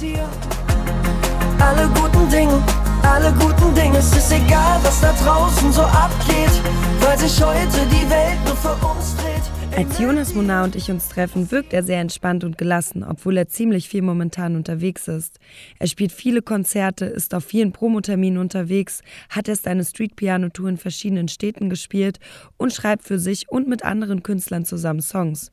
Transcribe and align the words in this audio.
hier. 0.00 0.28
Alle 1.60 1.88
guten 1.88 2.28
Dinge, 2.30 2.62
alle 3.02 3.32
guten 3.32 3.74
Dinge. 3.74 3.98
Es 3.98 4.14
ist 4.16 4.32
egal, 4.32 4.78
was 4.82 5.00
da 5.00 5.12
draußen 5.12 5.72
so 5.72 5.82
abgeht, 5.82 6.50
weil 7.00 7.18
sich 7.18 7.42
heute 7.42 7.86
die 7.90 8.10
Welt 8.10 8.38
nur 8.44 8.56
für 8.56 8.74
uns 8.86 9.16
dreht. 9.16 9.26
Als 9.76 9.98
Jonas 9.98 10.34
Monar 10.34 10.64
und 10.64 10.74
ich 10.74 10.90
uns 10.90 11.08
treffen, 11.08 11.50
wirkt 11.50 11.74
er 11.74 11.82
sehr 11.82 12.00
entspannt 12.00 12.44
und 12.44 12.56
gelassen, 12.56 13.04
obwohl 13.04 13.36
er 13.36 13.48
ziemlich 13.48 13.90
viel 13.90 14.00
momentan 14.00 14.56
unterwegs 14.56 15.06
ist. 15.06 15.38
Er 15.78 15.86
spielt 15.86 16.12
viele 16.12 16.40
Konzerte, 16.40 17.04
ist 17.04 17.34
auf 17.34 17.44
vielen 17.44 17.72
Promoterminen 17.72 18.38
unterwegs, 18.38 19.02
hat 19.28 19.48
erst 19.48 19.66
eine 19.66 19.84
Street-Piano-Tour 19.84 20.70
in 20.70 20.76
verschiedenen 20.78 21.28
Städten 21.28 21.68
gespielt 21.68 22.20
und 22.56 22.72
schreibt 22.72 23.04
für 23.04 23.18
sich 23.18 23.50
und 23.50 23.68
mit 23.68 23.84
anderen 23.84 24.22
Künstlern 24.22 24.64
zusammen 24.64 25.02
Songs. 25.02 25.52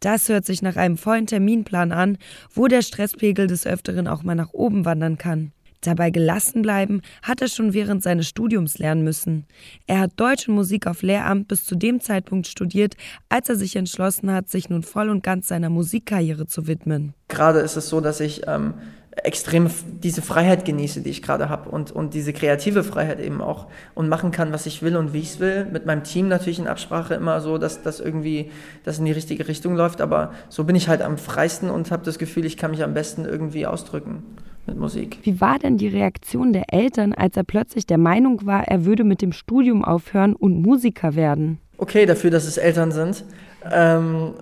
Das 0.00 0.28
hört 0.28 0.44
sich 0.44 0.62
nach 0.62 0.76
einem 0.76 0.96
vollen 0.96 1.26
Terminplan 1.26 1.92
an, 1.92 2.18
wo 2.52 2.66
der 2.66 2.82
Stresspegel 2.82 3.46
des 3.46 3.66
Öfteren 3.66 4.08
auch 4.08 4.22
mal 4.22 4.34
nach 4.34 4.52
oben 4.52 4.84
wandern 4.84 5.18
kann. 5.18 5.52
Dabei 5.80 6.10
gelassen 6.10 6.62
bleiben 6.62 7.00
hat 7.22 7.42
er 7.42 7.48
schon 7.48 7.72
während 7.72 8.02
seines 8.02 8.26
Studiums 8.26 8.78
lernen 8.78 9.04
müssen. 9.04 9.46
Er 9.86 10.00
hat 10.00 10.12
Deutsch 10.16 10.48
und 10.48 10.54
Musik 10.54 10.86
auf 10.86 11.02
Lehramt 11.02 11.48
bis 11.48 11.64
zu 11.64 11.76
dem 11.76 12.00
Zeitpunkt 12.00 12.46
studiert, 12.46 12.96
als 13.28 13.48
er 13.48 13.56
sich 13.56 13.76
entschlossen 13.76 14.32
hat, 14.32 14.48
sich 14.48 14.68
nun 14.68 14.82
voll 14.82 15.10
und 15.10 15.22
ganz 15.22 15.48
seiner 15.48 15.70
Musikkarriere 15.70 16.46
zu 16.46 16.66
widmen. 16.66 17.14
Gerade 17.28 17.60
ist 17.60 17.76
es 17.76 17.88
so, 17.88 18.00
dass 18.00 18.20
ich 18.20 18.42
ähm, 18.48 18.74
extrem 19.22 19.68
diese 20.02 20.20
Freiheit 20.20 20.64
genieße, 20.64 21.00
die 21.00 21.10
ich 21.10 21.22
gerade 21.22 21.48
habe 21.48 21.70
und, 21.70 21.90
und 21.90 22.14
diese 22.14 22.32
kreative 22.32 22.84
Freiheit 22.84 23.18
eben 23.18 23.40
auch 23.40 23.66
und 23.94 24.08
machen 24.08 24.30
kann, 24.30 24.52
was 24.52 24.66
ich 24.66 24.82
will 24.82 24.96
und 24.96 25.12
wie 25.12 25.20
ich 25.20 25.30
es 25.32 25.40
will. 25.40 25.66
Mit 25.72 25.86
meinem 25.86 26.04
Team 26.04 26.28
natürlich 26.28 26.58
in 26.58 26.66
Absprache 26.66 27.14
immer 27.14 27.40
so, 27.40 27.58
dass 27.58 27.82
das 27.82 27.98
irgendwie 27.98 28.50
das 28.84 28.98
in 28.98 29.06
die 29.06 29.12
richtige 29.12 29.48
Richtung 29.48 29.74
läuft, 29.74 30.00
aber 30.00 30.32
so 30.48 30.64
bin 30.64 30.76
ich 30.76 30.88
halt 30.88 31.02
am 31.02 31.16
freisten 31.16 31.70
und 31.70 31.90
habe 31.90 32.04
das 32.04 32.18
Gefühl, 32.18 32.44
ich 32.44 32.56
kann 32.56 32.70
mich 32.70 32.82
am 32.82 32.94
besten 32.94 33.24
irgendwie 33.24 33.66
ausdrücken 33.66 34.22
mit 34.66 34.76
Musik. 34.76 35.18
Wie 35.22 35.40
war 35.40 35.58
denn 35.58 35.78
die 35.78 35.88
Reaktion 35.88 36.52
der 36.52 36.72
Eltern, 36.72 37.12
als 37.12 37.36
er 37.36 37.44
plötzlich 37.44 37.86
der 37.86 37.98
Meinung 37.98 38.44
war, 38.44 38.68
er 38.68 38.84
würde 38.84 39.04
mit 39.04 39.22
dem 39.22 39.32
Studium 39.32 39.84
aufhören 39.84 40.34
und 40.34 40.60
Musiker 40.60 41.14
werden? 41.14 41.58
Okay, 41.78 42.06
dafür, 42.06 42.30
dass 42.30 42.46
es 42.46 42.56
Eltern 42.56 42.90
sind. 42.90 43.24
Ähm, 43.70 44.34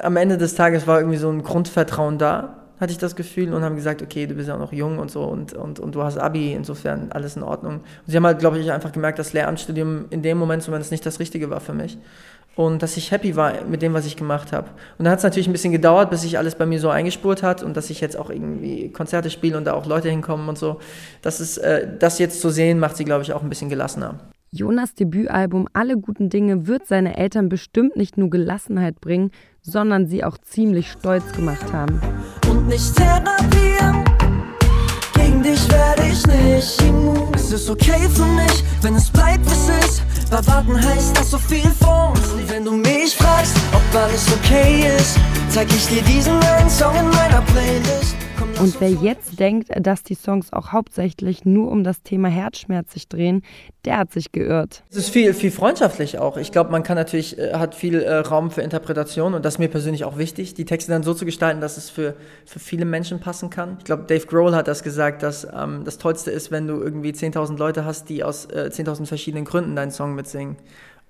am 0.00 0.16
Ende 0.16 0.38
des 0.38 0.54
Tages 0.54 0.86
war 0.86 0.98
irgendwie 0.98 1.18
so 1.18 1.28
ein 1.30 1.42
Grundvertrauen 1.42 2.18
da, 2.18 2.57
hatte 2.80 2.92
ich 2.92 2.98
das 2.98 3.16
Gefühl, 3.16 3.52
und 3.52 3.62
haben 3.62 3.76
gesagt, 3.76 4.02
okay, 4.02 4.26
du 4.26 4.34
bist 4.34 4.48
ja 4.48 4.54
auch 4.54 4.60
noch 4.60 4.72
jung 4.72 4.98
und 4.98 5.10
so 5.10 5.24
und, 5.24 5.52
und, 5.52 5.80
und 5.80 5.94
du 5.94 6.02
hast 6.02 6.18
Abi, 6.18 6.52
insofern 6.52 7.10
alles 7.12 7.36
in 7.36 7.42
Ordnung. 7.42 7.74
Und 7.74 7.82
sie 8.06 8.16
haben 8.16 8.26
halt, 8.26 8.38
glaube 8.38 8.58
ich, 8.58 8.70
einfach 8.70 8.92
gemerkt, 8.92 9.18
dass 9.18 9.32
Lehramtsstudium 9.32 10.06
in 10.10 10.22
dem 10.22 10.38
Moment 10.38 10.62
zumindest 10.62 10.92
nicht 10.92 11.04
das 11.04 11.20
Richtige 11.20 11.50
war 11.50 11.60
für 11.60 11.74
mich 11.74 11.98
und 12.58 12.82
dass 12.82 12.96
ich 12.96 13.12
happy 13.12 13.36
war 13.36 13.52
mit 13.70 13.82
dem, 13.82 13.94
was 13.94 14.04
ich 14.04 14.16
gemacht 14.16 14.52
habe. 14.52 14.66
Und 14.98 15.04
dann 15.04 15.12
hat 15.12 15.18
es 15.18 15.22
natürlich 15.22 15.46
ein 15.46 15.52
bisschen 15.52 15.70
gedauert, 15.70 16.10
bis 16.10 16.22
sich 16.22 16.38
alles 16.38 16.56
bei 16.56 16.66
mir 16.66 16.80
so 16.80 16.88
eingespurt 16.88 17.44
hat 17.44 17.62
und 17.62 17.76
dass 17.76 17.88
ich 17.88 18.00
jetzt 18.00 18.18
auch 18.18 18.30
irgendwie 18.30 18.90
Konzerte 18.90 19.30
spiele 19.30 19.56
und 19.56 19.64
da 19.64 19.74
auch 19.74 19.86
Leute 19.86 20.10
hinkommen 20.10 20.48
und 20.48 20.58
so. 20.58 20.80
Das 21.22 21.38
ist, 21.38 21.58
äh, 21.58 21.86
das 22.00 22.18
jetzt 22.18 22.40
zu 22.40 22.50
sehen, 22.50 22.80
macht 22.80 22.96
sie, 22.96 23.04
glaube 23.04 23.22
ich, 23.22 23.32
auch 23.32 23.44
ein 23.44 23.48
bisschen 23.48 23.68
gelassener. 23.68 24.18
Jonas 24.50 24.94
Debütalbum 24.94 25.68
Alle 25.74 25.98
guten 25.98 26.30
Dinge 26.30 26.66
wird 26.66 26.86
seine 26.86 27.18
Eltern 27.18 27.50
bestimmt 27.50 27.96
nicht 27.96 28.16
nur 28.16 28.30
Gelassenheit 28.30 28.98
bringen, 29.00 29.30
sondern 29.60 30.06
sie 30.06 30.24
auch 30.24 30.38
ziemlich 30.38 30.90
stolz 30.90 31.32
gemacht 31.32 31.70
haben. 31.72 32.00
Und 32.50 32.66
nicht 32.66 32.96
therapieren, 32.96 34.04
gegen 35.14 35.42
dich 35.42 35.70
werde 35.70 36.02
ich 36.06 36.26
nicht. 36.26 36.82
Es 37.34 37.52
ist 37.52 37.68
okay 37.68 38.08
für 38.08 38.24
mich, 38.24 38.64
wenn 38.80 38.94
es 38.94 39.10
bleibt, 39.10 39.44
wie 39.44 39.52
es 39.52 39.84
ist. 39.84 40.02
Bei 40.30 40.46
Warten 40.46 40.82
heißt 40.82 41.18
das 41.18 41.30
so 41.30 41.38
viel 41.38 41.68
vor 41.78 42.12
uns. 42.12 42.32
Und 42.32 42.50
wenn 42.50 42.64
du 42.64 42.72
mich 42.72 43.16
fragst, 43.16 43.54
ob 43.74 44.00
alles 44.00 44.26
okay 44.32 44.96
ist, 44.96 45.18
zeig 45.50 45.68
ich 45.68 45.86
dir 45.88 46.02
diesen 46.02 46.42
einen 46.42 46.70
Song 46.70 46.94
in 46.96 47.08
meiner 47.10 47.42
Playlist. 47.42 48.16
Und 48.60 48.80
wer 48.80 48.90
jetzt 48.90 49.38
denkt, 49.38 49.70
dass 49.80 50.02
die 50.02 50.16
Songs 50.16 50.52
auch 50.52 50.72
hauptsächlich 50.72 51.44
nur 51.44 51.70
um 51.70 51.84
das 51.84 52.02
Thema 52.02 52.26
Herzschmerz 52.26 52.92
sich 52.92 53.08
drehen, 53.08 53.42
der 53.84 53.98
hat 53.98 54.12
sich 54.12 54.32
geirrt. 54.32 54.82
Es 54.90 54.96
ist 54.96 55.10
viel, 55.10 55.32
viel 55.32 55.52
freundschaftlich 55.52 56.18
auch. 56.18 56.36
Ich 56.36 56.50
glaube, 56.50 56.72
man 56.72 56.82
kann 56.82 56.96
natürlich, 56.96 57.38
äh, 57.38 57.54
hat 57.54 57.76
viel 57.76 58.00
äh, 58.00 58.16
Raum 58.16 58.50
für 58.50 58.62
Interpretation 58.62 59.34
und 59.34 59.44
das 59.44 59.54
ist 59.54 59.58
mir 59.58 59.68
persönlich 59.68 60.04
auch 60.04 60.18
wichtig, 60.18 60.54
die 60.54 60.64
Texte 60.64 60.90
dann 60.90 61.04
so 61.04 61.14
zu 61.14 61.24
gestalten, 61.24 61.60
dass 61.60 61.76
es 61.76 61.88
für, 61.88 62.16
für 62.46 62.58
viele 62.58 62.84
Menschen 62.84 63.20
passen 63.20 63.48
kann. 63.48 63.76
Ich 63.78 63.84
glaube, 63.84 64.04
Dave 64.08 64.26
Grohl 64.26 64.56
hat 64.56 64.66
das 64.66 64.82
gesagt, 64.82 65.22
dass 65.22 65.44
ähm, 65.44 65.84
das 65.84 65.98
Tollste 65.98 66.32
ist, 66.32 66.50
wenn 66.50 66.66
du 66.66 66.80
irgendwie 66.80 67.10
10.000 67.10 67.58
Leute 67.58 67.84
hast, 67.84 68.08
die 68.08 68.24
aus 68.24 68.46
äh, 68.46 68.70
10.000 68.72 69.06
verschiedenen 69.06 69.44
Gründen 69.44 69.76
deinen 69.76 69.92
Song 69.92 70.16
mitsingen. 70.16 70.56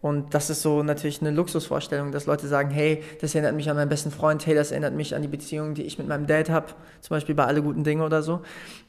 Und 0.01 0.33
das 0.35 0.49
ist 0.49 0.63
so 0.63 0.83
natürlich 0.83 1.21
eine 1.21 1.33
Luxusvorstellung, 1.33 2.13
dass 2.13 2.27
Leute 2.27 2.47
sagen, 2.47 2.71
hey, 2.71 3.03
das 3.21 3.35
erinnert 3.35 3.57
mich 3.57 3.69
an 3.69 3.77
meinen 3.77 3.89
besten 3.89 4.11
Freund, 4.11 4.47
hey, 4.47 4.55
das 4.55 4.71
erinnert 4.71 4.95
mich 4.95 5.15
an 5.15 5.23
die 5.23 5.29
Beziehung, 5.29 5.75
die 5.75 5.83
ich 5.83 5.99
mit 5.99 6.07
meinem 6.07 6.27
Dad 6.27 6.51
habe, 6.51 6.67
zum 7.01 7.17
Beispiel 7.17 7.35
bei 7.35 7.45
Alle 7.45 7.63
guten 7.63 7.83
Dinge 7.83 8.05
oder 8.05 8.23
so. 8.23 8.41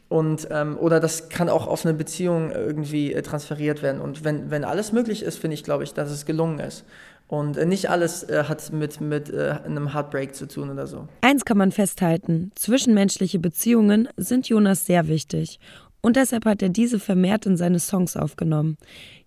Und, 0.08 0.48
ähm, 0.52 0.78
oder 0.80 1.00
das 1.00 1.30
kann 1.30 1.50
auch 1.50 1.68
auf 1.68 1.86
eine 1.86 1.94
Beziehung 1.94 2.52
irgendwie 2.52 3.14
äh, 3.14 3.22
transferiert 3.22 3.82
werden. 3.82 4.02
Und 4.02 4.24
wenn, 4.24 4.50
wenn 4.50 4.64
alles 4.64 4.92
möglich 4.92 5.24
ist, 5.24 5.38
finde 5.38 5.54
ich, 5.54 5.64
glaube 5.64 5.84
ich, 5.84 5.94
dass 5.94 6.10
es 6.12 6.26
gelungen 6.26 6.60
ist. 6.60 6.84
Und 7.28 7.58
äh, 7.58 7.66
nicht 7.66 7.92
alles 7.92 8.24
äh, 8.24 8.46
hat 8.48 8.74
mit, 8.74 9.02
mit 9.02 9.32
äh, 9.32 9.56
einem 9.64 9.94
Heartbreak 9.94 10.34
zu 10.34 10.48
tun 10.48 10.72
oder 10.72 10.88
so. 10.88 11.08
Eins 11.22 11.46
kann 11.46 11.60
man 11.60 11.72
festhalten, 11.72 12.52
zwischenmenschliche 12.56 13.38
Beziehungen 13.38 14.10
sind 14.18 14.50
Jonas 14.50 14.88
sehr 14.88 15.08
wichtig. 15.08 15.60
Und 16.02 16.16
deshalb 16.16 16.46
hat 16.46 16.62
er 16.62 16.70
diese 16.70 17.00
vermehrt 17.00 17.46
in 17.46 17.58
seine 17.58 17.80
Songs 17.80 18.16
aufgenommen. 18.16 18.78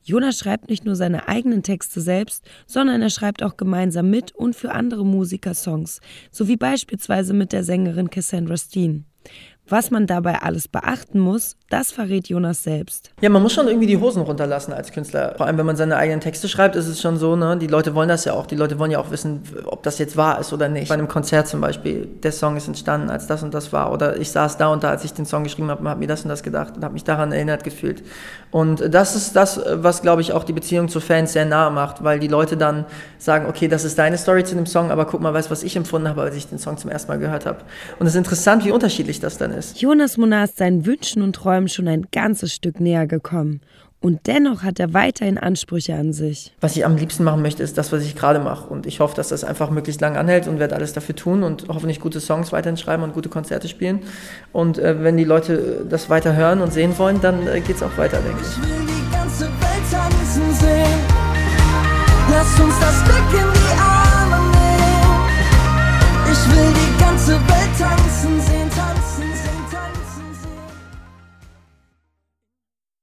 Jonas 0.03 0.39
schreibt 0.39 0.69
nicht 0.69 0.85
nur 0.85 0.97
seine 0.97 1.29
eigenen 1.29 1.63
Texte 1.63 2.01
selbst, 2.01 2.45
sondern 2.67 3.03
er 3.03 3.11
schreibt 3.11 3.43
auch 3.43 3.57
gemeinsam 3.57 4.11
mit 4.11 4.35
und 4.35 4.57
für 4.57 4.73
andere 4.73 5.05
Musiker 5.05 5.55
Songs, 5.55 6.01
sowie 6.31 6.57
beispielsweise 6.57 7.35
mit 7.35 7.53
der 7.53 7.63
Sängerin 7.63 8.11
Cassandra 8.11 8.57
Steen. 8.57 9.05
Was 9.73 9.91
man 9.91 10.07
dabei 10.07 10.43
alles 10.43 10.69
beachten 10.69 11.19
muss, 11.19 11.57
das 11.71 11.93
verrät 11.93 12.29
Jonas 12.29 12.63
selbst. 12.63 13.11
Ja, 13.23 13.31
man 13.31 13.43
muss 13.43 13.55
schon 13.55 13.69
irgendwie 13.69 13.87
die 13.87 13.97
Hosen 13.97 14.21
runterlassen 14.21 14.75
als 14.75 14.93
Künstler. 14.93 15.33
Vor 15.39 15.47
allem, 15.47 15.57
wenn 15.57 15.65
man 15.65 15.77
seine 15.77 15.97
eigenen 15.97 16.21
Texte 16.21 16.47
schreibt, 16.47 16.77
ist 16.77 16.89
es 16.89 17.01
schon 17.01 17.17
so, 17.17 17.37
ne? 17.37 17.57
Die 17.57 17.69
Leute 17.69 17.95
wollen 17.95 18.11
das 18.11 18.27
ja 18.27 18.35
auch. 18.35 18.45
Die 18.45 18.55
Leute 18.55 18.79
wollen 18.79 18.91
ja 18.91 18.99
auch 18.99 19.11
wissen, 19.11 19.41
ob 19.65 19.83
das 19.83 19.99
jetzt 19.99 20.19
wahr 20.19 20.39
ist 20.39 20.53
oder 20.53 20.69
nicht. 20.69 20.91
Bei 20.91 20.95
einem 20.95 21.09
Konzert 21.09 21.49
zum 21.49 21.63
Beispiel, 21.63 22.07
der 22.23 22.33
Song 22.33 22.59
ist 22.59 22.69
entstanden, 22.69 23.09
als 23.09 23.27
das 23.29 23.43
und 23.43 23.55
das 23.55 23.73
war. 23.73 23.91
Oder 23.93 24.19
ich 24.19 24.31
saß 24.31 24.59
da 24.59 24.67
und 24.67 24.85
da, 24.85 24.91
als 24.91 25.05
ich 25.05 25.15
den 25.15 25.25
Song 25.25 25.43
geschrieben 25.43 25.71
habe, 25.71 25.89
habe 25.89 26.01
mir 26.01 26.07
das 26.07 26.21
und 26.21 26.29
das 26.29 26.43
gedacht 26.43 26.77
und 26.77 26.85
habe 26.85 26.93
mich 26.93 27.05
daran 27.05 27.33
erinnert 27.33 27.65
gefühlt. 27.65 28.03
Und 28.51 28.95
das 28.95 29.17
ist 29.17 29.35
das, 29.35 29.59
was, 29.73 30.03
glaube 30.03 30.21
ich, 30.21 30.35
auch 30.35 30.45
die 30.45 30.53
Beziehung 30.53 30.91
zu 30.91 31.01
Fans 31.01 31.33
sehr 31.33 31.47
nahe 31.47 31.71
macht, 31.71 32.05
weil 32.05 32.19
die 32.19 32.29
Leute 32.29 32.59
dann 32.59 32.85
sagen, 33.17 33.47
okay, 33.49 33.69
das 33.69 33.85
ist 33.85 33.99
deine 33.99 34.19
Story 34.19 34.45
zu 34.45 34.55
dem 34.55 34.67
Song, 34.67 34.91
aber 34.91 35.07
guck 35.07 35.23
mal, 35.23 35.33
weißt 35.33 35.51
was 35.51 35.63
ich 35.63 35.77
empfunden 35.77 36.11
habe, 36.11 36.21
als 36.21 36.37
ich 36.37 36.47
den 36.47 36.59
Song 36.59 36.77
zum 36.77 36.91
ersten 36.91 37.11
Mal 37.11 37.19
gehört 37.19 37.47
habe. 37.47 37.61
Und 37.99 38.07
es 38.07 38.13
ist 38.13 38.19
interessant, 38.19 38.67
wie 38.67 38.71
unterschiedlich 38.71 39.19
das 39.19 39.39
dann 39.39 39.51
ist. 39.51 39.62
Jonas 39.77 40.17
Monar 40.17 40.45
ist 40.45 40.59
seinen 40.59 40.87
Wünschen 40.87 41.23
und 41.23 41.35
Träumen 41.35 41.69
schon 41.69 41.89
ein 41.89 42.07
ganzes 42.13 42.55
Stück 42.55 42.81
näher 42.81 43.07
gekommen. 43.07 43.61
Und 44.03 44.27
dennoch 44.27 44.65
hat 44.65 44.81
er 44.81 44.93
weiterhin 44.95 45.39
Ansprüche 45.39 45.95
an 45.95 46.13
sich. 46.13 46.53
Was 46.61 46.77
ich 46.77 46.85
am 46.85 46.97
liebsten 46.97 47.23
machen 47.23 47.41
möchte, 47.41 47.63
ist 47.63 47.79
das, 47.79 47.93
was 47.93 48.03
ich 48.03 48.17
gerade 48.17 48.41
mache. 48.41 48.69
Und 48.69 48.85
ich 48.85 48.99
hoffe, 48.99 49.15
dass 49.15 49.29
das 49.29 49.45
einfach 49.45 49.71
möglichst 49.71 50.01
lang 50.01 50.17
anhält 50.17 50.49
und 50.49 50.59
werde 50.59 50.75
alles 50.75 50.93
dafür 50.93 51.15
tun 51.15 51.45
und 51.45 51.67
hoffentlich 51.69 52.01
gute 52.01 52.19
Songs 52.19 52.51
weiterhin 52.51 52.77
schreiben 52.77 53.05
und 53.05 53.15
gute 53.15 53.29
Konzerte 53.29 53.69
spielen. 53.69 54.01
Und 54.51 54.79
äh, 54.79 55.05
wenn 55.05 55.17
die 55.17 55.25
Leute 55.25 55.87
das 55.89 56.11
weiter 56.11 56.35
hören 56.35 56.61
und 56.61 56.73
sehen 56.73 56.99
wollen, 56.99 57.21
dann 57.21 57.47
äh, 57.47 57.61
geht 57.61 57.77
es 57.77 57.83
auch 57.83 57.97
weiter, 57.97 58.19
denke 58.21 58.41
ich. 58.43 58.49
Ich 58.49 58.59
will 58.59 58.87
die 58.87 59.13
ganze 59.13 59.45
Welt 59.45 59.91
tanzen 59.93 60.53
sehen. 60.53 61.01
Lass 62.29 62.59
uns 62.59 62.75
das 62.81 63.05
Glück 63.05 63.41
in 63.41 63.53
die 63.53 63.81
Arme 63.81 64.42